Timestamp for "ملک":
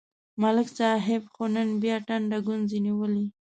0.41-0.67